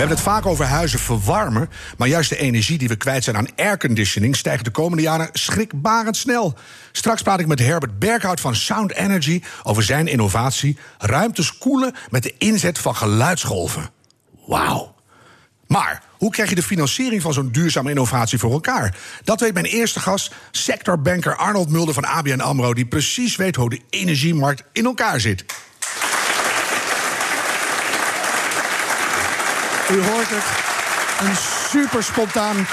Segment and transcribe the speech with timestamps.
[0.00, 3.36] We hebben het vaak over huizen verwarmen, maar juist de energie die we kwijt zijn
[3.36, 6.54] aan airconditioning stijgt de komende jaren schrikbarend snel.
[6.92, 12.22] Straks praat ik met Herbert Berghout van Sound Energy over zijn innovatie: ruimtes koelen met
[12.22, 13.90] de inzet van geluidsgolven.
[14.46, 14.94] Wauw.
[15.66, 18.96] Maar hoe krijg je de financiering van zo'n duurzame innovatie voor elkaar?
[19.24, 23.70] Dat weet mijn eerste gast, sectorbanker Arnold Mulder van ABN Amro, die precies weet hoe
[23.70, 25.44] de energiemarkt in elkaar zit.
[29.92, 31.28] U hoort het.
[31.28, 31.36] Een
[31.70, 32.66] super spontaan,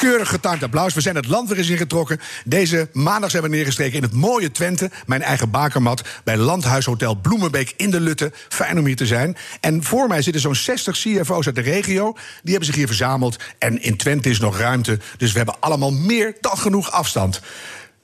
[0.00, 0.94] keurig getimed applaus.
[0.94, 2.20] We zijn het land weer eens ingetrokken.
[2.44, 4.90] Deze maandag zijn we neergestreken in het mooie Twente.
[5.06, 8.32] Mijn eigen bakermat bij Landhuishotel Bloemenbeek in de Lutte.
[8.48, 9.36] Fijn om hier te zijn.
[9.60, 12.12] En voor mij zitten zo'n 60 CFO's uit de regio.
[12.12, 13.36] Die hebben zich hier verzameld.
[13.58, 14.98] En in Twente is nog ruimte.
[15.16, 17.40] Dus we hebben allemaal meer dan genoeg afstand.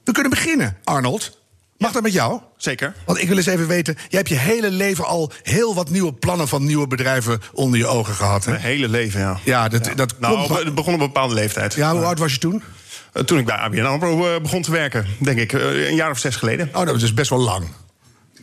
[0.05, 1.42] We kunnen beginnen, Arnold.
[1.83, 2.41] Mag dat met jou?
[2.57, 2.95] Zeker.
[3.07, 6.13] Want ik wil eens even weten, jij hebt je hele leven al heel wat nieuwe
[6.13, 8.45] plannen van nieuwe bedrijven onder je ogen gehad.
[8.45, 8.51] Hè?
[8.51, 9.39] Mijn hele leven, ja.
[9.45, 11.75] Ja, dat, dat Nou, komt- het begon op een bepaalde leeftijd.
[11.75, 12.63] Ja, hoe oud was je toen?
[13.13, 15.53] Eh, Toen ik bij ABN AMRO eh, begon te werken, denk ik.
[15.53, 16.69] eh, Een jaar of zes geleden.
[16.75, 17.65] Oh, dat is dus best wel lang.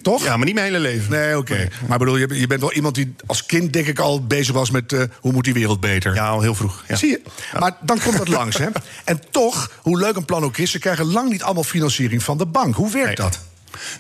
[0.10, 0.24] Toch?
[0.24, 1.12] Ja, maar niet mijn hele leven.
[1.12, 1.68] Nee, oké.
[1.88, 4.72] Maar bedoel, je, je bent wel iemand die als kind denk ik al bezig was
[4.72, 6.14] met eh, hoe moet die wereld beter.
[6.14, 6.84] Ja, al heel vroeg.
[6.88, 6.96] Ja.
[6.96, 7.22] Zie je?
[7.60, 8.66] Maar dan komt dat langs, hè?
[9.06, 12.38] En toch, hoe leuk een plan ook is, ze krijgen lang niet allemaal financiering van
[12.38, 12.76] de bank.
[12.76, 13.16] Hoe werkt Nee.
[13.16, 13.40] dat?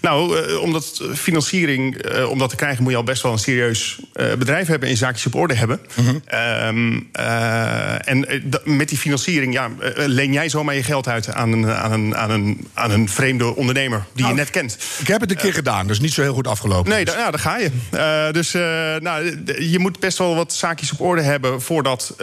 [0.01, 3.37] Nou, eh, omdat financiering, eh, om dat te krijgen, moet je al best wel een
[3.39, 5.79] serieus eh, bedrijf hebben en zaakjes op orde hebben.
[5.95, 6.15] Mhm.
[6.25, 8.25] Ehm, eh, en
[8.63, 12.29] met die financiering, ja, leen jij zomaar je geld uit aan een, aan een, aan
[12.31, 14.77] een, aan een vreemde ondernemer die Nou, je net kent.
[14.99, 16.91] Ik heb het een keer gedaan, dus niet zo heel goed afgelopen.
[16.91, 18.31] Nee, ja, daar ga je.
[18.31, 18.51] Dus
[19.03, 22.15] nou, je moet best wel wat zaakjes op orde hebben voordat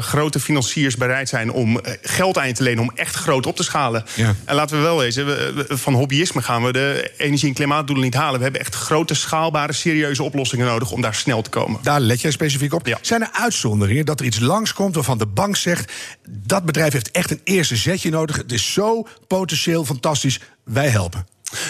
[0.00, 3.62] grote financiers bereid zijn om geld aan je te lenen om echt groot op te
[3.62, 4.04] schalen.
[4.14, 4.34] Ja.
[4.44, 8.04] En laten we wel wezen, we- we- van hobbyisme gaan we de energie- en klimaatdoelen
[8.04, 8.36] niet halen.
[8.36, 11.80] We hebben echt grote, schaalbare, serieuze oplossingen nodig om daar snel te komen.
[11.82, 12.86] Daar let jij specifiek op.
[12.86, 12.98] Ja.
[13.00, 15.92] Zijn er uitzonderingen dat er iets langskomt waarvan de bank zegt...
[16.28, 18.36] dat bedrijf heeft echt een eerste zetje nodig.
[18.36, 21.26] Het is zo potentieel fantastisch, wij helpen.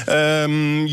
[0.06, 0.86] Ehm,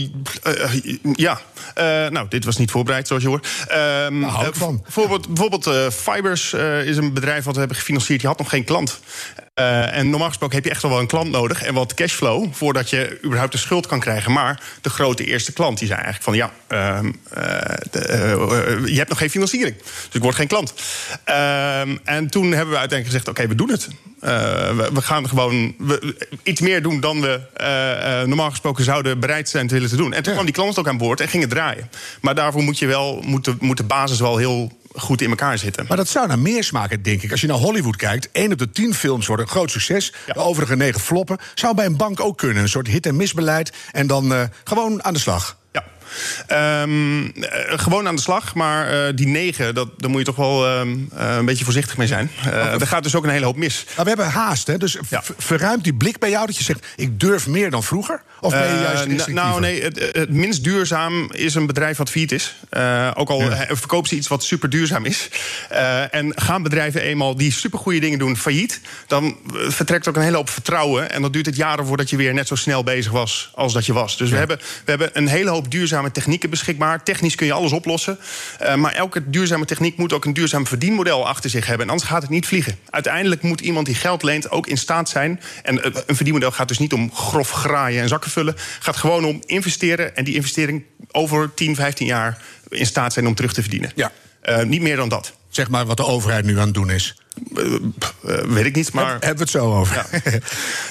[0.44, 1.40] eh, ja,
[1.74, 3.48] Eh, nou, dit was niet voorbereid, zoals je hoort.
[3.68, 4.80] Hou ik eh, van.
[4.84, 6.54] Bijvoorbeeld, bijvoorbeeld Fibers
[6.84, 8.20] is een bedrijf wat we hebben gefinancierd.
[8.20, 9.00] Die had nog geen klant.
[9.60, 12.48] Eh, en normaal gesproken heb je echt wel wel een klant nodig en wat cashflow
[12.52, 14.32] voordat je überhaupt de schuld kan krijgen.
[14.32, 18.98] Maar de grote eerste klant die zei eigenlijk van ja, ehm, eh, de, eh, je
[18.98, 20.74] hebt nog geen financiering, dus ik word geen klant.
[21.24, 23.88] Ehm, en toen hebben we uiteindelijk gezegd: oké, we doen het.
[24.20, 27.40] We, we gaan gewoon we- iets meer doen dan we
[28.26, 30.14] normaal gesproken zouden bereid zijn te willen te doen.
[30.14, 31.90] En toen kwam die klant ook aan boord en ging het draaien.
[32.22, 35.58] Maar daarvoor moet je wel moet de, moet de basis wel heel goed in elkaar
[35.58, 35.86] zitten.
[35.88, 37.32] Maar dat zou naar meer smaken, denk ik.
[37.32, 40.14] Als je naar Hollywood kijkt, één op de tien films wordt een groot succes.
[40.26, 40.34] Ja.
[40.34, 41.38] De overige negen floppen.
[41.56, 42.64] Zou bij een bank ook kunnen.
[42.64, 43.72] Een soort hit-en-misbeleid.
[43.92, 45.58] En dan eh, gewoon aan de slag.
[46.50, 50.36] Ehm, eh, gewoon aan de slag, maar eh, die negen, dat, daar moet je toch
[50.36, 52.32] wel ehm, eh, een beetje voorzichtig mee zijn.
[52.46, 53.86] Eh er gaat dus ook een hele hoop mis.
[53.96, 54.78] Maar we hebben haast, hè?
[54.78, 55.24] Dus Ja.
[55.38, 56.86] verruimt die blik bij jou dat je zegt...
[56.96, 58.22] ik durf meer dan vroeger?
[58.42, 59.34] Of ben je juist restrictiever?
[59.34, 62.56] nou, nee, het, het minst duurzaam is een bedrijf wat failliet is.
[63.14, 65.30] Ook al verkoopt ze iets wat super duurzaam is.
[66.12, 68.82] En gaan bedrijven eenmaal die supergoeie dingen doen failliet...
[69.08, 71.12] dan vertrekt ook een hele hoop vertrouwen.
[71.12, 73.86] En dan duurt het jaren voordat je weer net zo snel bezig was als dat
[73.86, 74.18] je was.
[74.18, 77.04] Dus we, hebben, we hebben een hele hoop duurzame technieken beschikbaar.
[77.04, 78.18] Technisch kun je alles oplossen.
[78.60, 81.86] Eh, maar elke duurzame techniek moet ook een duurzaam verdienmodel achter zich hebben.
[81.86, 82.78] En anders gaat het niet vliegen.
[82.90, 85.42] Uiteindelijk moet iemand die geld leent ook in staat zijn...
[85.64, 88.56] en eh, een verdienmodel gaat dus niet om grof graaien en zakken vullen...
[88.80, 92.38] gaat gewoon om investeren en die investering over 10, 15 jaar...
[92.70, 93.92] in staat zijn om terug te verdienen.
[93.96, 94.12] Ja.
[94.42, 95.34] Eh, niet meer dan dat.
[95.50, 97.19] Zeg maar wat de overheid nu aan het doen is.
[97.56, 99.12] Eh, eh, weet ik niet, maar...
[99.12, 99.96] Heb- Hebben we het zo over.
[99.96, 100.20] Ja.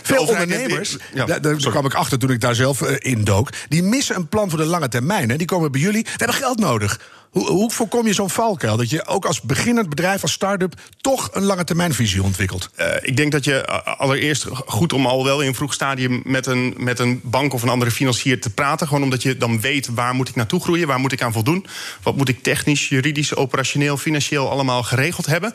[0.02, 3.48] Veel ondernemers, ja, daar, kwam ik achter toen ik daar zelf eh, in dook...
[3.68, 5.30] die missen een plan voor de lange termijn.
[5.30, 5.36] Hè.
[5.36, 7.00] Die komen bij jullie, we hebben geld nodig.
[7.30, 8.76] Hoe, hoe voorkom je zo'n valkuil?
[8.76, 10.74] Dat je ook als beginnend bedrijf, als start-up...
[11.00, 12.70] toch een lange termijnvisie ontwikkelt.
[12.74, 16.20] Eh, ik denk dat je a- allereerst goed om al wel in een vroeg stadium
[16.24, 18.86] met een, met een bank of een andere financier te praten.
[18.86, 21.66] Gewoon omdat je dan weet waar moet ik naartoe groeien, waar moet ik aan voldoen.
[22.02, 25.52] Wat moet ik technisch, juridisch, operationeel, financieel allemaal geregeld hebben.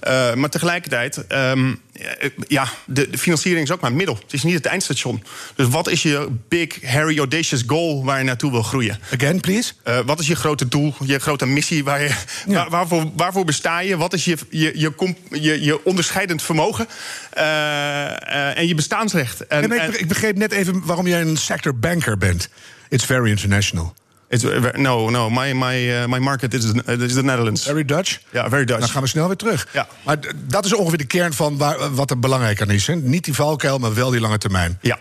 [0.00, 1.74] Eh, maar tegelijkertijd, ehm,
[2.48, 4.14] ja, de, de, financiering is ook maar een middel.
[4.14, 5.22] Het is niet het eindstation.
[5.54, 8.98] Dus wat is je big, hairy, audacious goal waar je naartoe wil groeien?
[9.12, 9.72] Again, please.
[10.06, 11.84] wat is je grote doel, je grote missie?
[11.84, 12.10] Waar je,
[12.68, 13.96] waarvoor, waarvoor besta je?
[13.96, 16.86] Wat is je, je, je, je, je onderscheidend vermogen?
[18.54, 19.46] en je bestaansrecht?
[19.46, 22.48] En, ik, ik begreep net even waarom jij een sector banker bent.
[22.88, 23.94] It's very international.
[24.34, 25.30] It's, uh, no, no.
[25.30, 27.64] My, my, uh, my market is, is the Netherlands.
[27.64, 28.18] Very Dutch?
[28.30, 28.80] Ja, very Dutch.
[28.80, 29.68] Dan gaan we snel weer terug.
[29.72, 29.86] Ja.
[30.04, 32.86] Maar dat is ongeveer de kern van waar, wat er belangrijk aan is.
[32.86, 32.94] Hè?
[32.94, 34.78] Niet die valkuil, maar wel die lange termijn.
[34.80, 34.98] Ja.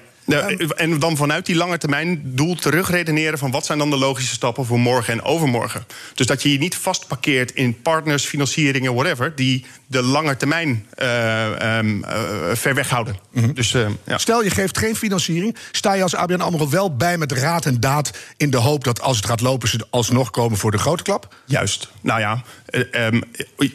[0.76, 4.66] En dan vanuit die lange termijn doel terugredeneren van wat zijn dan de logische stappen
[4.66, 5.86] voor morgen en overmorgen.
[6.14, 11.78] Dus dat je je niet vastparkeert in partners, financieringen, whatever, die de lange termijn uh,
[11.78, 12.12] um, uh,
[12.54, 13.18] ver weg houden.
[13.32, 13.54] Mhm.
[13.54, 14.18] dus, uh, ja.
[14.18, 17.80] Stel je geeft geen financiering, sta je als ABN AMRO wel bij met raad en
[17.80, 21.04] daad in de hoop dat als het gaat lopen ze alsnog komen voor de grote
[21.04, 21.36] klap?
[21.46, 21.92] Juist.
[22.02, 22.44] Nou ja,
[22.92, 23.24] um,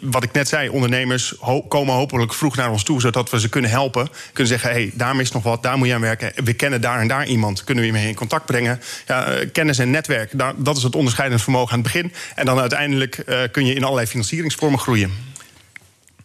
[0.00, 1.34] wat ik net zei, ondernemers
[1.68, 4.08] komen hopelijk vroeg naar ons toe, zodat we ze kunnen helpen.
[4.32, 6.80] Kunnen zeggen, hé, hey, daar mis nog wat, daar moet je aan werken we kennen
[6.80, 7.64] daar en daar iemand.
[7.64, 8.80] Kunnen we je mee in contact brengen?
[9.06, 12.12] Ja, eh, kennis en netwerk, dat is het onderscheidend vermogen aan het begin.
[12.34, 15.12] En dan uiteindelijk uh, kun je in allerlei financieringsvormen groeien.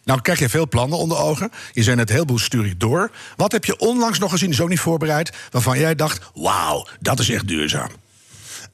[0.04, 1.52] Nou krijg je veel plannen onder ogen.
[1.72, 3.10] Je zei net heel veel stuur door.
[3.36, 5.32] Wat heb je onlangs nog gezien, zo niet voorbereid...
[5.50, 7.88] waarvan jij dacht, wauw, dat is echt duurzaam?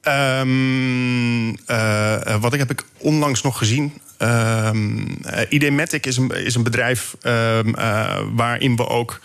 [0.07, 3.93] Um, uh, wat ik heb ik onlangs nog gezien.
[4.17, 5.17] Um,
[5.49, 7.75] Idematic is een, is een bedrijf um,
[8.35, 9.19] waarin we ook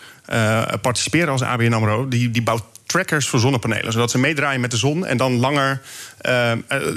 [0.81, 2.07] participeren als ABN AMRO.
[2.07, 3.91] Die, die bouwt trackers voor zonnepanelen.
[3.91, 5.81] Zodat ze meedraaien met de zon en dan langer.
[6.27, 6.51] Uh,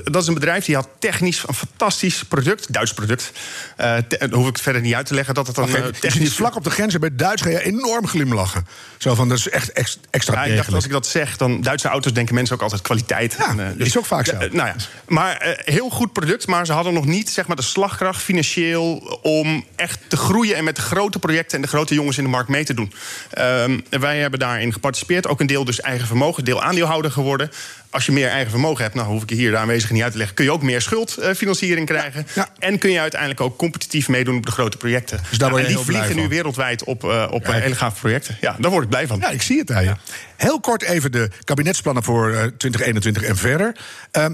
[0.05, 3.32] dat is een bedrijf die had technisch een fantastisch product, Duits product.
[3.81, 5.69] Uh, dan hoef ik het verder niet uit te leggen dat het dan.
[5.69, 6.35] Okay, technisch...
[6.35, 8.67] vlak op de grens bij Duits ga je enorm glimlachen.
[8.99, 10.44] Zo van dat is echt extra.
[10.44, 13.35] Ja, ik dacht, als ik dat zeg, dan Duitse auto's denken mensen ook altijd kwaliteit.
[13.38, 14.37] Ja, en, dus, is ook vaak zo.
[14.37, 14.75] nou ja,
[15.09, 19.65] maar heel goed product, maar ze hadden nog niet zeg maar, de slagkracht financieel om
[19.77, 22.49] echt te groeien en met de grote projecten en de grote jongens in de markt
[22.49, 22.93] mee te doen.
[23.31, 27.50] Ehm, wij hebben daarin geparticipeerd, ook een deel dus eigen vermogen, deel aandeelhouder geworden.
[27.91, 30.12] Als je meer eigen vermogen hebt, nou hoef ik je hier de aanwezigen niet uit
[30.12, 32.26] te leggen, kun je ook meer schuldfinanciering krijgen.
[32.58, 35.20] En kun je uiteindelijk ook competitief meedoen op de grote projecten.
[35.28, 38.37] Dus daar nou, die vliegen nu wereldwijd op, uh, op hele gave projecten.
[38.40, 39.19] Ja, daar word ik blij van.
[39.19, 39.94] Ja, ik zie het je.
[40.37, 43.76] Heel kort even de kabinetsplannen voor uh, 2021 en verder.
[44.19, 44.26] Uh,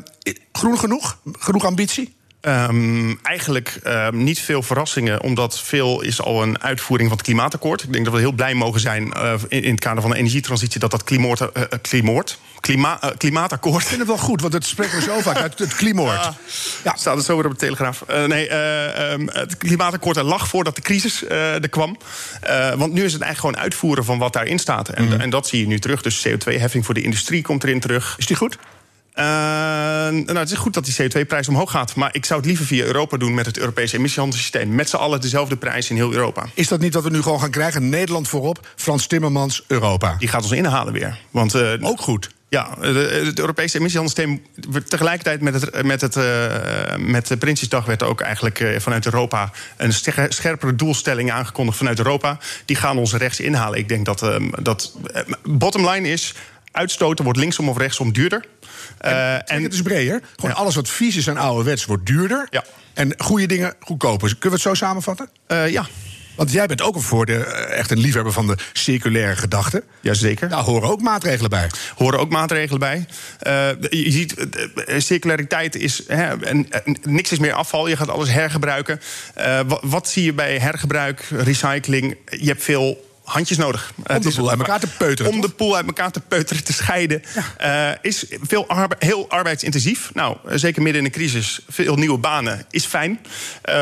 [0.53, 1.19] groen genoeg?
[1.33, 2.16] Genoeg ambitie?
[2.49, 7.83] Um, eigenlijk um, niet veel verrassingen, omdat veel is al een uitvoering van het klimaatakkoord.
[7.83, 10.17] Ik denk dat we heel blij mogen zijn uh, in, in, het kader van de
[10.17, 11.49] energietransitie dat dat klimoort, uh,
[11.83, 13.83] klimoort, klima, uh, klimaatakkoord.
[13.83, 16.31] Ik vind het wel goed, want het spreken we zo vaak uit het klimoort.
[16.85, 18.05] Ja, staat het zo weer op de Telegraaf.
[18.27, 18.51] nee,
[19.11, 21.97] um, het klimaatakkoord er lag voordat de crisis er kwam.
[22.77, 24.89] want nu is het eigenlijk gewoon uitvoeren van wat daarin staat.
[24.89, 25.21] En, mm.
[25.21, 26.03] en dat zie je nu terug.
[26.03, 28.15] Dus CO2-heffing voor de industrie komt erin terug.
[28.19, 28.59] Is die goed?
[29.19, 31.95] Uh, nou, het is goed dat die CO2-prijs omhoog gaat.
[31.95, 34.75] Maar ik zou het liever via Europa doen met het Europese emissiehandelssysteem.
[34.75, 36.47] Met z'n allen dezelfde prijs in heel Europa.
[36.55, 37.89] Is dat niet wat we nu gewoon gaan krijgen?
[37.89, 40.17] Nederland voorop, Frans Timmermans, Europa.
[40.19, 41.19] Die gaat ons inhalen weer.
[41.31, 42.31] Want, uh, Ook goed.
[42.49, 44.43] Ja, het Europese emissiehandelssysteem.
[44.89, 46.25] Tegelijkertijd met, het, met, het, uh,
[46.97, 49.93] met de Prinsjesdag werd ook eigenlijk uh, vanuit Europa een
[50.29, 52.39] scherpere doelstelling aangekondigd vanuit Europa.
[52.65, 53.79] Die gaan ons rechts inhalen.
[53.79, 54.97] Ik denk dat, uh, dat
[55.43, 56.35] bottom line is.
[56.77, 58.45] Uitstoten wordt linksom of rechtsom duurder.
[58.99, 60.23] En, en het is breder.
[60.37, 62.47] Gewoon alles wat vies is en ouderwets wordt duurder.
[62.51, 62.65] Ja.
[62.95, 64.29] En goede dingen goedkoper.
[64.29, 65.29] Kunnen we het zo samenvatten?
[65.49, 65.87] Uh, ja.
[66.37, 69.83] Want jij bent ook voor de, echt een liefhebber van de circulaire gedachte.
[70.01, 70.49] Jazeker.
[70.49, 71.71] Daar horen ook maatregelen bij.
[71.97, 73.07] Horen ook maatregelen bij.
[73.47, 74.35] Uh, je ziet,
[74.97, 76.03] circulariteit is.
[76.07, 76.69] Hè, en,
[77.03, 79.01] niks is meer afval, je gaat alles hergebruiken.
[79.39, 82.17] Uh, wat, wat zie je bij hergebruik, recycling?
[82.31, 83.92] Je hebt veel handjes nodig.
[84.06, 85.33] Om de poel uit elkaar te peuteren.
[85.33, 87.23] Om de poel uit elkaar te peuteren, te scheiden.
[87.59, 87.90] Ja.
[87.90, 90.11] Uh, is veel arbe heel arbeidsintensief.
[90.14, 93.11] Nou, zeker midden in een crisis, veel nieuwe banen is fijn.
[93.11, 93.75] Uh,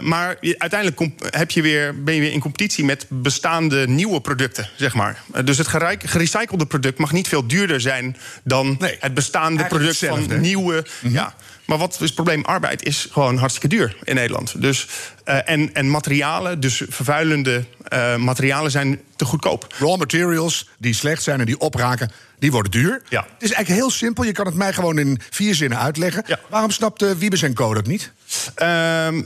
[0.00, 4.94] maar uiteindelijk heb je weer, ben je weer in competitie met bestaande nieuwe producten, zeg
[4.94, 5.22] maar.
[5.34, 9.98] Uh, dus het gerecyclede product mag niet veel duurder zijn dan nee, het bestaande product
[9.98, 10.74] van nieuwe.
[10.74, 11.12] Mm -hmm.
[11.12, 11.34] ja,
[11.66, 12.44] maar wat is het probleem?
[12.44, 14.62] Arbeid is gewoon hartstikke duur in Nederland.
[14.62, 14.88] Dus,
[15.28, 19.74] uh, en, en materialen, dus vervuilende uh, materialen, zijn te goedkoop.
[19.78, 23.02] Raw materials die slecht zijn en die opraken, die worden duur.
[23.08, 23.20] Ja.
[23.20, 24.24] Het is eigenlijk heel simpel.
[24.24, 26.22] Je kan het mij gewoon in vier zinnen uitleggen.
[26.26, 26.38] Ja.
[26.48, 28.12] Waarom snapt uh, Wiebes en Co dat niet?
[28.58, 28.66] Uh,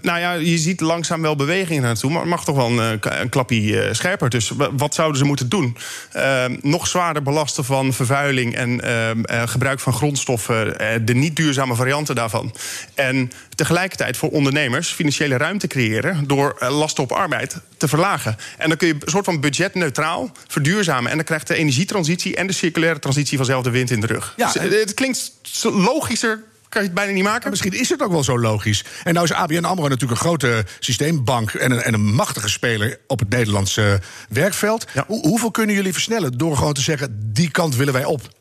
[0.02, 3.28] nou ja, je ziet langzaam wel bewegingen naartoe, maar het mag toch wel een, een
[3.28, 4.30] klapje uh, scherper.
[4.30, 5.76] Dus wat zouden ze moeten doen?
[6.16, 12.14] Uh, nog zwaarder belasten van vervuiling en ehm, gebruik van grondstoffen, de niet duurzame varianten
[12.14, 12.54] daarvan.
[12.94, 18.36] En tegelijkertijd voor ondernemers financiële ruimte creëren door lasten op arbeid te verlagen.
[18.58, 21.10] En dan kun je een soort van budgetneutraal verduurzamen.
[21.10, 24.34] En dan krijgt de energietransitie en de circulaire transitie vanzelf de wind in de rug.
[24.36, 27.50] Ja, dus, het klinkt logischer Kan je het bijna niet maken?
[27.50, 28.84] misschien is het ook wel zo logisch.
[29.04, 31.50] En nou is ABN AMRO natuurlijk een grote systeembank...
[31.50, 34.86] en een, en een machtige speler op het Nederlandse werkveld.
[35.06, 37.32] Hoe, hoeveel kunnen jullie versnellen door gewoon te zeggen...
[37.32, 38.39] die kant willen wij op?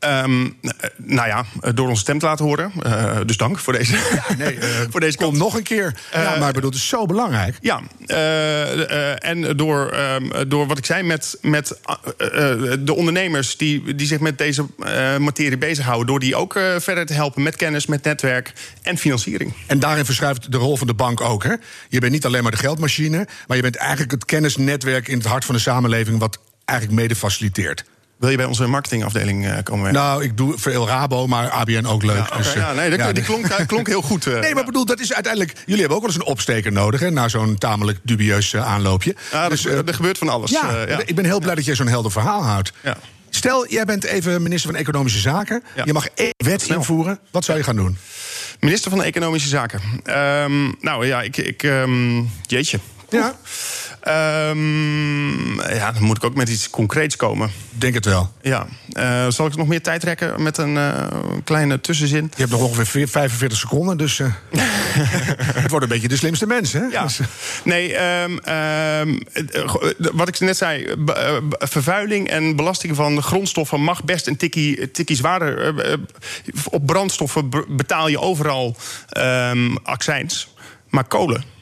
[0.00, 0.56] Um,
[0.96, 1.44] nou ja,
[1.74, 2.72] door onze stem te laten horen.
[2.86, 3.92] Uh, dus dank voor deze.
[3.92, 5.94] Ja, nee, uh, voor deze kom nog een keer.
[6.16, 7.58] Uh, ja, maar ik bedoel, het is zo belangrijk.
[7.60, 7.80] Ja,
[9.18, 11.78] en door, um, door wat ik zei met, met
[12.78, 14.66] de ondernemers die, die zich met deze
[15.18, 19.52] materie bezighouden, door die ook verder te helpen met kennis, met netwerk en financiering.
[19.66, 21.42] En daarin verschuift de rol van de bank ook.
[21.44, 21.54] Hè?
[21.88, 25.26] Je bent niet alleen maar de geldmachine, maar je bent eigenlijk het kennisnetwerk in het
[25.26, 27.84] hart van de samenleving, wat eigenlijk mede faciliteert.
[28.24, 30.02] Wil je bij onze marketingafdeling uh, komen werken?
[30.02, 32.16] Nou, ik doe veel Rabo, maar ABN ook leuk.
[32.16, 34.26] Ja, okay, dus, ja, nee, dat, ja, die klonk, klonk heel goed.
[34.26, 35.52] Uh, nee, maar bedoel, dat is uiteindelijk...
[35.58, 39.14] Jullie hebben ook wel eens een opsteker nodig, hè, na zo'n tamelijk dubieus aanloopje.
[39.32, 40.50] Ja, dus, er, er gebeurt van alles.
[40.50, 42.72] Ja, ik ben heel blij dat jij zo'n helder verhaal houdt.
[42.82, 42.96] Ja.
[43.30, 45.62] Stel, jij bent even minister van Economische Zaken.
[45.84, 46.76] Je mag één wet Snel.
[46.76, 47.18] invoeren.
[47.30, 47.98] Wat zou je gaan doen?
[48.60, 49.80] Minister van Economische Zaken.
[50.04, 51.36] Um, nou ja, ik...
[51.36, 52.78] ik um, jeetje.
[53.08, 53.34] Ja.
[54.08, 57.50] Um, ja, dan moet ik ook met iets concreets komen.
[57.70, 58.32] Denk het wel.
[58.42, 58.66] Ja.
[58.92, 61.06] Uh, zal ik nog meer tijd trekken met een uh,
[61.44, 62.24] kleine tussenzin?
[62.34, 64.32] Je hebt nog ongeveer 45 seconden, dus uh,
[65.62, 66.80] het wordt een beetje de slimste mens, hè?
[66.80, 67.02] Ja.
[67.02, 67.20] Dus,
[67.64, 69.20] nee, um, um,
[70.12, 70.94] wat ik net zei,
[71.58, 75.74] vervuiling en belasting van grondstoffen mag best een tikkie, tikkie zwaarder.
[76.70, 78.76] op brandstoffen betaal je overal
[79.82, 80.52] accijns.
[80.88, 81.53] Maar kolen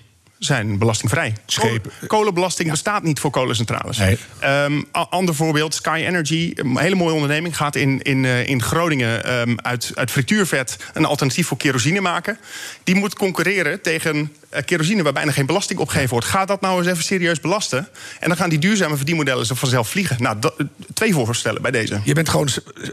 [0.45, 1.35] zijn belastingvrij.
[1.47, 1.91] Schepen.
[2.07, 2.73] Kolenbelasting ja.
[2.73, 3.99] bestaat niet voor kolencentrales.
[3.99, 4.19] Nee.
[4.45, 7.57] Um, ander voorbeeld, Sky Energy, een hele mooie onderneming...
[7.57, 12.39] gaat in, in, uh, in Groningen um, uit, uit frituurvet een alternatief voor kerosine maken.
[12.85, 14.33] Die moet concurreren tegen
[14.65, 16.27] kerosine waar bijna geen belasting opgegeven wordt.
[16.27, 17.89] Ga dat nou eens even serieus belasten.
[18.21, 20.23] En dan gaan die duurzame verdienmodellen zo vanzelf vliegen.
[20.23, 20.55] Nou, dat,
[20.95, 22.01] twee voorstellen bij deze.
[22.05, 22.49] Je bent gewoon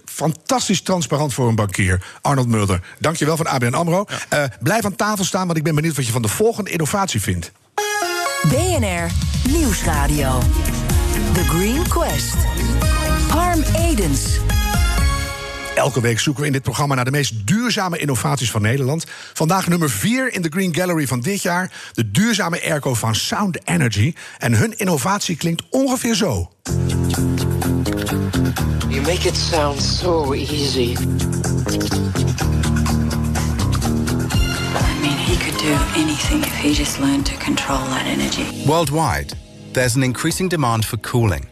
[0.05, 2.03] fantastisch transparant voor een bankier.
[2.21, 4.05] Arnold Mulder, dankjewel van ABN AMRO.
[4.29, 4.43] Ja.
[4.43, 7.21] Uh, blijf aan tafel staan, want ik ben benieuwd wat je van de volgende innovatie
[7.21, 7.51] vindt.
[8.47, 9.11] BNR
[9.49, 10.39] Nieuwsradio.
[11.33, 12.35] The Green Quest.
[13.29, 14.39] Harm Edens.
[15.79, 19.05] Elke week zoeken we in dit programma naar de meest duurzame innovaties van Nederland.
[19.33, 21.71] Vandaag nummer 4 in de Green Gallery van dit jaar.
[21.93, 24.13] De duurzame airco van Sound Energy.
[24.38, 26.51] En hun innovatie klinkt ongeveer zo.
[28.88, 30.95] You make it sound so easy.
[35.29, 38.65] He could do anything if he just learned to control that energy.
[38.65, 39.33] Worldwide,
[39.71, 41.49] there's an increasing demand for cooling,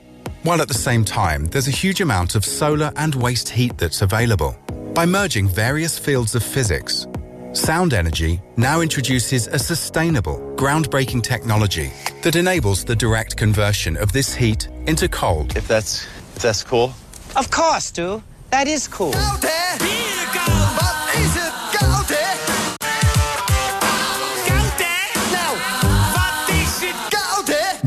[0.48, 4.02] while at the same time, there's a huge amount of solar and waste heat that's
[4.02, 4.56] available.
[4.94, 7.06] By merging various fields of physics,
[7.52, 14.34] Sound Energy now introduces a sustainable, groundbreaking technology that enables the direct conversion of this
[14.34, 15.58] heat into cold.
[15.58, 16.06] If that's
[16.38, 16.94] if that's cool.
[17.36, 18.24] Of course, Stu.
[18.50, 19.12] That is cool.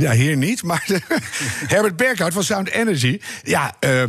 [0.01, 0.87] Ja, hier niet, maar
[1.73, 3.21] Herbert Berghout van Sound Energy.
[3.43, 4.01] Ja, uh,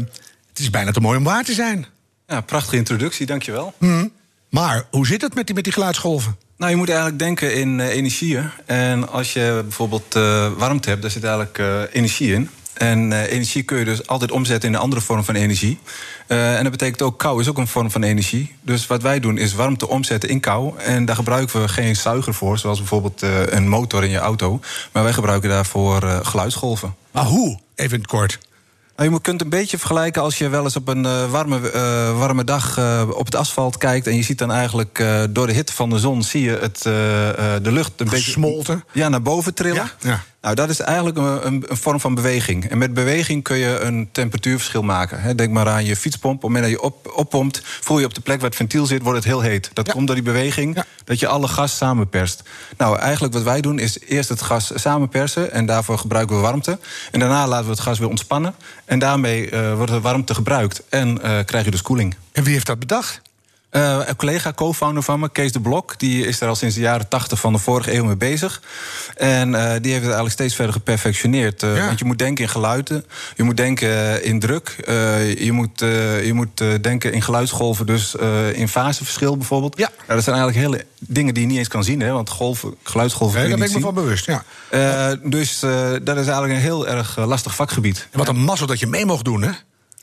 [0.49, 1.85] het is bijna te mooi om waar te zijn.
[2.27, 3.73] Ja, prachtige introductie, dankjewel.
[3.77, 4.11] Mm.
[4.49, 6.37] Maar hoe zit het met die, met die geluidsgolven?
[6.57, 8.49] Nou, je moet eigenlijk denken in uh, energieën.
[8.65, 12.49] En als je bijvoorbeeld uh, warmte hebt, daar zit eigenlijk uh, energie in.
[12.81, 15.79] En uh, energie kun je dus altijd omzetten in een andere vorm van energie.
[16.27, 18.55] Uh, en dat betekent ook kou is ook een vorm van energie.
[18.61, 20.77] Dus wat wij doen is warmte omzetten in kou.
[20.77, 24.59] En daar gebruiken we geen zuiger voor, zoals bijvoorbeeld uh, een motor in je auto.
[24.91, 26.95] Maar wij gebruiken daarvoor geluidsgolven.
[27.11, 27.59] Maar hoe?
[27.75, 28.39] Even in het kort.
[28.95, 32.17] Nou, je kunt een beetje vergelijken als je wel eens op een uh, warme, uh,
[32.17, 34.07] warme dag uh, op het asfalt kijkt.
[34.07, 36.81] En je ziet dan eigenlijk door de hitte van de zon zie je het,
[37.63, 38.31] de lucht een beetje.
[38.31, 38.83] Smolten.
[38.91, 39.91] Ja, naar boven trillen.
[39.99, 40.09] Ja?
[40.09, 40.23] ja.
[40.41, 42.69] Nou, dat is eigenlijk een, een, een, vorm van beweging.
[42.69, 45.37] En met beweging kun je een temperatuurverschil maken.
[45.37, 46.35] Denk maar aan je fietspomp.
[46.35, 48.85] Op het moment dat je op, oppompt, voel je op de plek waar het ventiel
[48.85, 49.69] zit, wordt het heel heet.
[49.73, 49.93] Dat ja.
[49.93, 50.85] komt door die beweging, ja.
[51.03, 52.43] dat je alle gas samenperst.
[52.77, 55.51] Nou, eigenlijk wat wij doen is eerst het gas samenpersen.
[55.51, 56.79] En daarvoor gebruiken we warmte.
[57.11, 58.55] En daarna laten we het gas weer ontspannen.
[58.85, 60.83] En daarmee uh, wordt de warmte gebruikt.
[60.89, 62.15] En uh, krijg je dus koeling.
[62.31, 63.21] En wie heeft dat bedacht?
[63.71, 66.81] Uh, een collega, co-founder van me, Kees de Blok, die is er al sinds de
[66.81, 68.61] jaren 80 van de vorige eeuw mee bezig.
[69.15, 71.63] En uh, die heeft het eigenlijk steeds verder geperfectioneerd.
[71.63, 71.85] Uh, ja.
[71.85, 74.75] Want je moet denken in geluiden, je moet denken in druk,
[75.37, 75.79] je moet,
[76.23, 78.15] je moet denken in geluidsgolven, dus
[78.53, 79.77] in faseverschil bijvoorbeeld.
[79.77, 79.89] Ja.
[79.97, 82.75] Nou, dat zijn eigenlijk hele dingen die je niet eens kan zien, hè, want golven,
[82.83, 83.39] geluidsgolven.
[83.39, 84.43] Nee, daar ben ik me van bewust, ja.
[85.23, 85.59] dus
[86.03, 88.07] dat is eigenlijk een heel erg lastig vakgebied.
[88.11, 89.51] En wat een mazzel dat je mee mocht doen, hè?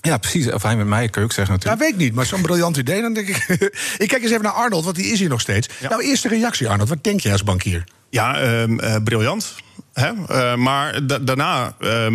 [0.01, 0.53] Ja, precies.
[0.53, 1.65] Of hij met mij, ook zeggen natuurlijk.
[1.65, 3.37] Ja, weet ik niet, maar zo'n briljant idee, dan denk ik...
[4.05, 5.69] ik kijk eens even naar Arnold, want die is hier nog steeds.
[5.81, 5.89] Ja.
[5.89, 6.89] Nou, eerste reactie, Arnold.
[6.89, 7.85] Wat denk je als bankier?
[8.11, 9.55] Ja, uh, uh, briljant.
[9.93, 10.13] Hè?
[10.31, 12.07] Uh, maar da daarna uh,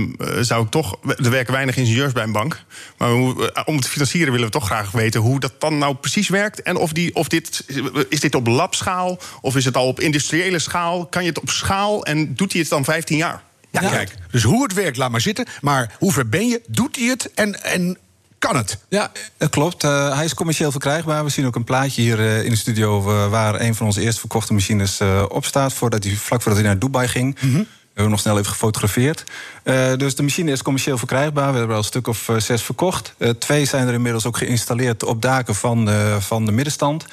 [0.42, 0.98] zou ik toch.
[1.06, 2.64] Er werken weinig ingenieurs bij een bank.
[2.98, 5.96] Maar we, uh, om te financieren willen we toch graag weten hoe dat dan nou
[5.96, 6.62] precies werkt.
[6.62, 7.66] En of, die, of dit.
[8.10, 9.20] Is dit op labschaal?
[9.42, 11.06] Of is het al op industriële schaal?
[11.06, 13.44] Kan je het op schaal en doet hij het dan 15 jaar?
[13.74, 14.16] Ja, ja, kijk.
[14.32, 15.46] Dus hoe het werkt, laat maar zitten.
[15.62, 16.62] Maar hoe ver ben je?
[16.68, 17.34] Doet hij het?
[17.34, 17.98] En, en
[18.38, 18.78] kan het?
[18.90, 19.84] Ja, dat klopt.
[19.84, 21.24] Uh, hij is commercieel verkrijgbaar.
[21.24, 23.10] We zien ook een plaatje hier uh, in de studio...
[23.10, 25.74] Uh, waar een van onze eerst verkochte machines op staat...
[25.74, 27.38] Voordat hij, vlak voordat hij naar Dubai ging.
[27.42, 27.68] Mm -hmm.
[27.94, 29.24] We hebben nog snel even gefotografeerd.
[29.64, 31.52] Uh, dus de machine is commercieel verkrijgbaar.
[31.52, 33.14] We hebben er al een stuk of uh, zes verkocht.
[33.18, 37.06] Uh, twee zijn er inmiddels ook geïnstalleerd op daken van, van de middenstand.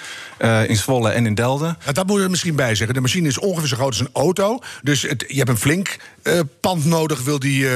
[0.66, 1.78] in Zwolle en in Delden.
[1.84, 2.94] Ja, dat moet je er misschien bij zeggen.
[2.94, 4.58] De machine is ongeveer zo groot als een auto.
[4.82, 5.96] Dus het, je hebt een flink
[6.60, 7.66] pand nodig, wil die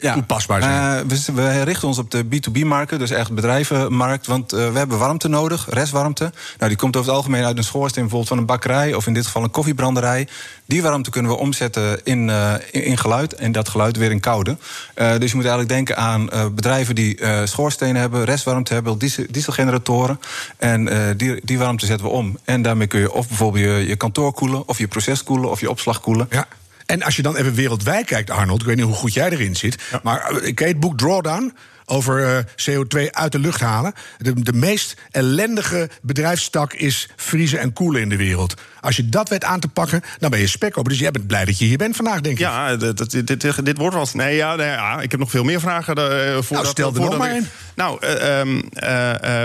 [0.00, 0.14] ja.
[0.14, 1.08] toepasbaar zijn.
[1.08, 4.26] We, we, richten ons op de B2B-markt, dus echt bedrijvenmarkt.
[4.26, 6.32] Want we hebben warmte nodig, restwarmte.
[6.58, 8.94] Nou, die komt over het algemeen uit een schoorsteen bijvoorbeeld van een bakkerij...
[8.94, 10.28] of in dit geval een koffiebranderij.
[10.66, 12.30] Die warmte kunnen we omzetten in,
[12.70, 13.34] in, in geluid.
[13.34, 14.50] En dat geluid weer in koude.
[14.50, 19.24] Uh, dus je moet eigenlijk denken aan uh, bedrijven die schoorstenen hebben, restwarmte hebben, diesel,
[19.30, 20.20] dieselgeneratoren.
[20.56, 22.38] En die, die warmte zetten we om.
[22.44, 25.60] En daarmee kun je of bijvoorbeeld je, je kantoor koelen, of je proces koelen, of
[25.60, 26.26] je opslag koelen.
[26.30, 26.46] Ja.
[26.90, 29.56] En als je dan even wereldwijd kijkt, Arnold, ik weet niet hoe goed jij erin
[29.56, 29.82] zit.
[29.90, 30.00] Ja.
[30.02, 31.52] Maar ik ken het boek Drawdown
[31.84, 32.38] over uh,
[32.70, 33.92] CO2 uit de lucht halen.
[34.18, 38.54] De, de meest ellendige bedrijfstak is vriezen en koelen in de wereld.
[38.80, 40.90] Als je dat weet aan te pakken, dan ben je spekkoper.
[40.90, 42.40] Dus jij bent blij dat je hier bent vandaag, denk ik.
[42.40, 44.14] Ja, dit, dit, dit, dit wordt wat.
[44.14, 45.98] Nee, ja, nee, ja, ik heb nog veel meer vragen.
[45.98, 47.46] Uh, voor nou, stel er nog maar in.
[47.74, 49.42] Nou, uh, uh,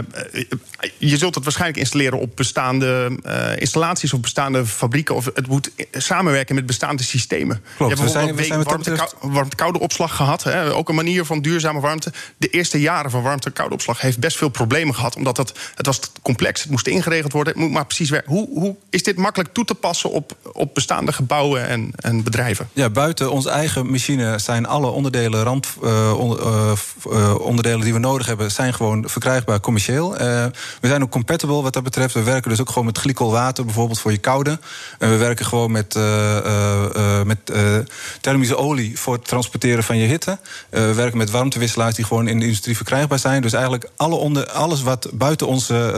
[0.98, 3.20] je zult het waarschijnlijk installeren op bestaande
[3.58, 5.16] installaties of bestaande fabrieken.
[5.16, 7.64] Of het moet samenwerken met bestaande systemen.
[7.78, 10.44] Klopt, je hebt bijvoorbeeld we zijn, we warmte, kou, warmte koude opslag gehad.
[10.44, 12.12] Hè, ook een manier van duurzame warmte.
[12.38, 15.16] De eerste jaren van warmte koude opslag heeft best veel problemen gehad.
[15.16, 17.54] Omdat het, het was complex, het moest ingeregeld worden.
[17.54, 18.32] Het moet maar precies werken.
[18.32, 22.70] Hoe, hoe is dit makkelijk toe te passen op, op bestaande gebouwen en, en bedrijven?
[22.74, 26.72] Ja, buiten onze eigen machine zijn alle onderdelen, rand, uh, on, uh,
[27.12, 30.12] uh, onderdelen die we nodig hebben, zijn gewoon verkrijgbaar commercieel.
[30.82, 32.14] we zijn ook compatible wat dat betreft.
[32.14, 34.60] We werken dus ook gewoon met glycolwater, bijvoorbeeld voor je koude.
[35.00, 35.98] En we werken gewoon met,
[37.26, 37.40] met
[38.22, 40.38] thermische olie voor het transporteren van je hitte.
[40.70, 43.42] we werken met warmtewisselaars die gewoon in de industrie verkrijgbaar zijn.
[43.42, 45.92] Dus eigenlijk alle onder, alles wat buiten onze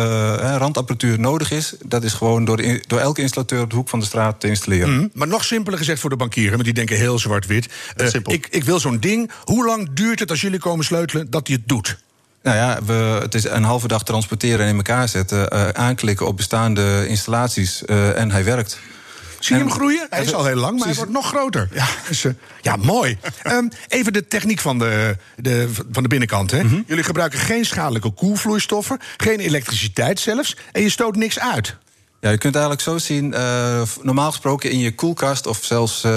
[0.58, 4.06] randapparatuur nodig is, dat is gewoon door, door elke installateur op de hoek van de
[4.06, 4.98] straat te installeren.
[4.98, 7.70] Mm, maar nog simpeler gezegd voor de bankieren, want die denken heel zwart-wit.
[7.98, 9.32] Uh, ik, ik wil zo'n ding.
[9.44, 11.98] Hoe lang duurt het als jullie komen sleutelen dat hij het doet?
[12.44, 15.54] Nou ja, we, het is een halve dag transporteren en in elkaar zetten.
[15.54, 18.80] Uh, aanklikken op bestaande installaties uh, en hij werkt.
[19.40, 20.08] Zie je hem groeien?
[20.10, 21.70] Hij is al heel lang, maar hij wordt nog groter.
[21.74, 23.18] Ja, dus, uh, ja mooi.
[23.44, 26.52] um, even de techniek van de, de, van de binnenkant.
[26.52, 26.64] Hè.
[26.64, 26.84] Mm -hmm.
[26.88, 31.76] Jullie gebruiken geen schadelijke koelvloeistoffen, geen elektriciteit zelfs, en je stoot niks uit.
[32.20, 35.48] Ja, je kunt eigenlijk zo zien, uh, normaal gesproken in je koelkast...
[35.48, 36.12] of zelfs uh,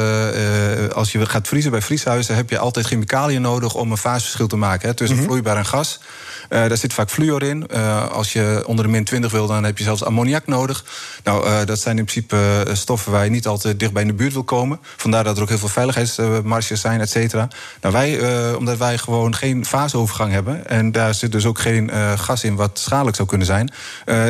[0.84, 2.34] uh, als je gaat vriezen bij vrieshuizen...
[2.34, 5.30] heb je altijd chemicaliën nodig om een faseverschil te maken hè, tussen mm -hmm.
[5.30, 6.00] vloeibaar en gas.
[6.48, 7.68] daar zit vaak fluor in.
[8.10, 10.84] als je onder de min 20 wil, dan heb je zelfs ammoniak nodig.
[11.24, 14.32] Nou, dat zijn in principe stoffen waar je niet altijd dicht bij in de buurt
[14.32, 14.80] wil komen.
[14.96, 17.48] Vandaar dat er ook heel veel veiligheidsmarges zijn, et cetera.
[17.80, 20.68] Nou, wij, omdat wij gewoon geen faseovergang hebben...
[20.68, 23.72] en daar zit dus ook geen gas in wat schadelijk zou kunnen zijn...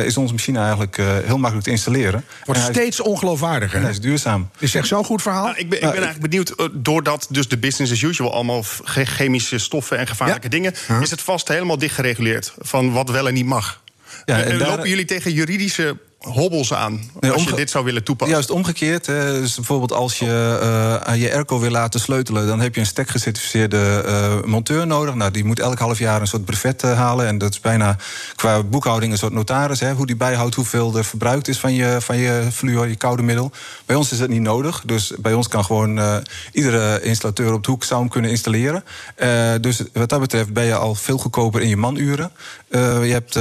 [0.05, 2.25] is onze machine eigenlijk heel makkelijk te installeren.
[2.45, 3.75] Wordt steeds ongeloofwaardiger.
[3.75, 4.49] En hij is duurzaam.
[4.59, 5.45] Is echt zo'n goed verhaal?
[5.45, 8.33] Nou, ik ben, ik ben eigenlijk benieuwd, doordat dus de business as usual...
[8.33, 10.49] allemaal chemische stoffen en gevaarlijke ja.
[10.49, 10.73] dingen...
[10.87, 11.01] Huh?
[11.01, 13.81] is het vast helemaal dicht gereguleerd van wat wel en niet mag.
[14.25, 14.67] Ja, en, en daar...
[14.67, 18.35] lopen jullie tegen juridische hobbels aan nee, als je dit zou willen toepassen?
[18.35, 19.05] Juist omgekeerd.
[19.05, 19.39] Hè.
[19.39, 20.59] Dus bijvoorbeeld als je
[21.07, 22.47] uh, je airco wil laten sleutelen...
[22.47, 25.15] dan heb je een stek gecertificeerde uh, monteur nodig.
[25.15, 27.27] Nou, die moet elk half jaar een soort brevet uh, halen.
[27.27, 27.97] En dat is bijna
[28.35, 29.79] qua boekhouding een soort notaris.
[29.79, 33.23] Hè, hoe die bijhoudt hoeveel er verbruikt is van je, van je fluor, je koude
[33.23, 33.51] middel.
[33.85, 34.83] Bij ons is dat niet nodig.
[34.85, 38.83] Dus bij ons kan gewoon iedere installateur op de hoek zou hem kunnen installeren.
[39.61, 42.31] dus wat dat betreft ben je al veel goedkoper in je manuren.
[42.69, 43.39] je hebt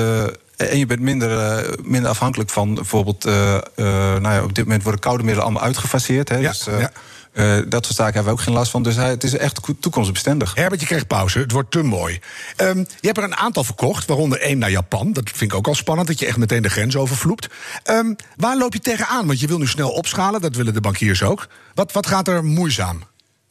[0.69, 3.27] en je bent minder, uh, minder afhankelijk van bijvoorbeeld...
[3.27, 6.29] Uh, uh, nou ja, op dit moment worden koude middelen allemaal uitgefaseerd.
[6.29, 6.91] Hè, ja, dus, ja.
[7.33, 8.83] Uh, dat soort zaken hebben we ook geen last van.
[8.83, 10.55] Dus het is echt toekomstbestendig.
[10.55, 11.39] Herbert, je krijgt pauze.
[11.39, 12.21] Het wordt te mooi.
[12.57, 15.13] Um, je hebt er een aantal verkocht, waaronder één naar Japan.
[15.13, 17.49] Dat vind ik ook al spannend, dat je echt meteen de grens overvloept.
[17.91, 19.27] Um, waar loop je tegenaan?
[19.27, 21.47] Want je wil nu snel opschalen, dat willen de bankiers ook.
[21.75, 23.03] Wat, wat gaat er moeizaam?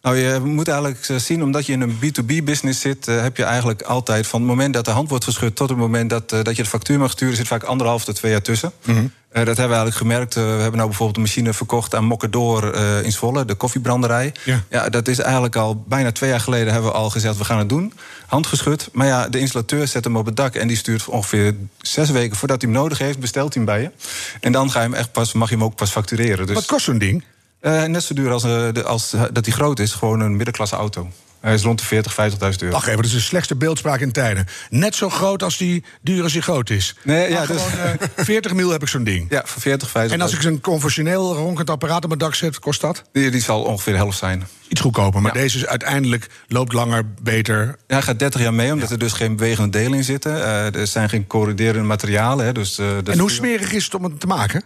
[0.02, 3.82] Nou, je moet eigenlijk zien, omdat je in een B2B-business zit, uh, heb je eigenlijk
[3.82, 6.56] altijd van het moment dat de hand wordt geschud tot het moment dat, uh, dat
[6.56, 8.72] je de factuur mag sturen, zit vaak anderhalf tot twee jaar tussen.
[8.86, 9.04] Mm -hmm.
[9.04, 10.34] uh, dat hebben we eigenlijk gemerkt.
[10.34, 14.34] we hebben nou bijvoorbeeld een machine verkocht aan Mokkedoor in Zwolle, de koffiebranderij.
[14.44, 14.64] Ja.
[14.70, 17.58] ja, dat is eigenlijk al bijna twee jaar geleden hebben we al gezegd, we gaan
[17.60, 17.94] het doen.
[18.28, 18.90] Hand geschud.
[18.92, 22.38] Maar ja, de installateur zet hem op het dak en die stuurt ongeveer zes weken
[22.38, 23.92] voordat hij hem nodig heeft, bestelt hij hem bij je.
[24.40, 26.46] En dan ga je hem echt pas, mag je hem ook pas factureren.
[26.46, 26.56] Dus...
[26.56, 27.24] Wat kost zo'n ding?
[27.60, 29.94] Eh, net zo duur als, eh, de- als eh, dat hij groot is.
[29.94, 31.10] Gewoon een middenklasse auto.
[31.40, 32.74] Hij is rond de 40, 50.000 euro.
[32.74, 34.46] Wacht even, dat is de slechtste beeldspraak in tijden.
[34.70, 36.96] Net zo groot als die duur als die groot is.
[37.04, 39.26] Nee, ja, dus- gewoon eh, 40 mil heb ik zo'n ding.
[39.30, 40.14] Ja, voor 40, 50.
[40.18, 43.04] En als ik zo'n conventioneel ronkend apparaat op mijn dak zet, kost dat?
[43.12, 44.48] Die, die zal ongeveer de helft zijn.
[44.68, 45.42] Iets goedkoper, maar Ja.
[45.42, 47.66] deze is uiteindelijk loopt langer, beter.
[47.66, 50.34] Ja, hij gaat 30 jaar mee, omdat er dus geen bewegende delen in zitten.
[50.74, 52.46] Er zijn geen corroderende materialen.
[52.46, 54.64] Hè, dus, En hoe smerig is het om het te maken?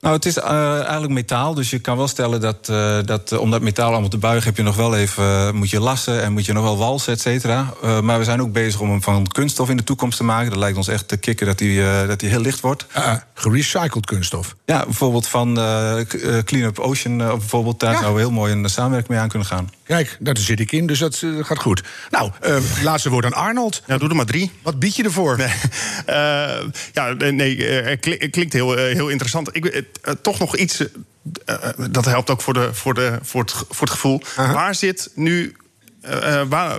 [0.00, 3.38] Nou, het is eh, eigenlijk metaal, dus je kan wel stellen dat, eh, dat eh,
[3.40, 4.44] om dat metaal allemaal te buigen...
[4.44, 7.20] heb je nog wel even, moet je lassen en moet je nog wel walsen, et
[7.20, 7.72] cetera.
[7.82, 10.50] Eh, maar we zijn ook bezig om hem van kunststof in de toekomst te maken.
[10.50, 12.86] Dat lijkt ons echt te kicken dat hij dat hij heel licht wordt.
[12.96, 14.56] Uh, gerecycled kunststof.
[14.66, 17.96] Ja, bijvoorbeeld van eh, eh, Clean Up Ocean, bijvoorbeeld, daar Ja.
[17.98, 19.70] zouden we heel mooi een samenwerking mee aan kunnen gaan.
[19.84, 21.82] Kijk, daar zit ik in, dus dat gaat goed.
[22.10, 23.82] Nou, eh, laatste woord aan Arnold.
[23.86, 24.50] Ja, doe er maar drie.
[24.62, 25.38] Wat bied je ervoor?
[26.06, 26.14] Eh,
[26.92, 29.56] ja, nee, kli- klinkt heel, heel interessant.
[29.56, 30.84] Ik, eh, toch nog iets,
[31.44, 31.54] eh,
[31.90, 34.22] dat helpt ook voor, de, voor, de, voor, het, voor het gevoel.
[34.36, 35.56] Waar zit nu...
[36.48, 36.78] waar,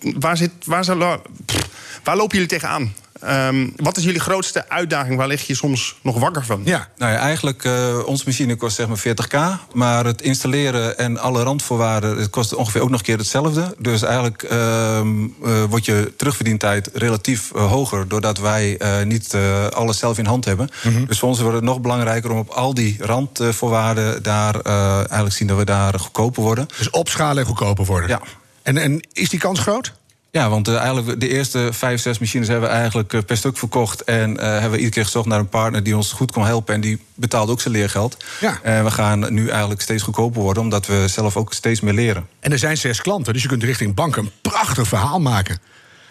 [0.00, 1.68] waar, zit, waar, zal, pff,
[2.04, 2.94] waar lopen jullie tegenaan?
[3.20, 5.16] Ehm wat is jullie grootste uitdaging?
[5.16, 6.60] Waar lig je soms nog wakker van?
[6.64, 9.72] Ja, Nou ja, eigenlijk, eh onze machine kost zeg maar 40k.
[9.72, 12.16] Maar het installeren en alle randvoorwaarden...
[12.16, 13.74] het kost ongeveer ook nog een keer hetzelfde.
[13.78, 18.08] Dus eigenlijk ehm eh, wordt je terugverdientijd relatief eh, hoger...
[18.08, 20.68] doordat wij eh, niet eh, alles zelf in hand hebben.
[21.06, 24.22] Dus voor ons wordt het nog belangrijker om op al die randvoorwaarden...
[24.22, 26.68] daar eh, eigenlijk zien dat we daar goedkoper worden.
[26.78, 28.08] dus opschalen en goedkoper worden.
[28.08, 28.20] Ja.
[28.62, 29.92] En, en is die kans groot?
[30.34, 33.56] Ja, want eh, eigenlijk de eerste vijf, zes machines hebben we eigenlijk eh, per stuk
[33.56, 34.04] verkocht.
[34.04, 36.74] En eh, hebben we iedere keer gezocht naar een partner die ons goed kon helpen.
[36.74, 38.16] En die betaalde ook zijn leergeld.
[38.40, 38.58] Ja.
[38.62, 42.28] En we gaan nu eigenlijk steeds goedkoper worden, omdat we zelf ook steeds meer leren.
[42.40, 45.58] En er zijn zes klanten, dus je kunt richting banken een prachtig verhaal maken.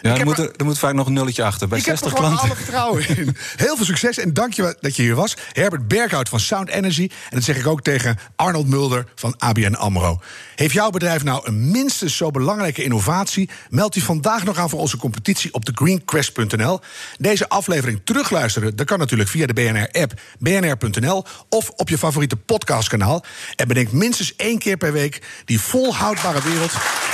[0.03, 1.67] Ja, er, moet er- moet vaak nog een nulletje achter.
[1.67, 2.55] Bij ik heb er 60 gewoon klanten.
[2.55, 3.37] alle vertrouwen in.
[3.65, 5.37] Heel veel succes en dank je wel dat je hier was.
[5.51, 7.01] Herbert Berghout van Sound Energy.
[7.01, 10.19] En dat zeg ik ook tegen Arnold Mulder van ABN AMRO.
[10.55, 13.49] Heeft jouw bedrijf nou een minstens zo belangrijke innovatie?
[13.69, 16.79] Meld u vandaag nog aan voor onze competitie op thegreenquest.nl.
[17.17, 21.25] Deze aflevering terugluisteren, dat kan natuurlijk via de BNR-app bnr.nl...
[21.49, 23.23] of op je favoriete podcastkanaal.
[23.55, 25.21] En bedenk minstens één keer per week...
[25.45, 26.71] die volhoudbare wereld,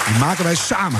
[0.08, 1.00] die maken wij samen.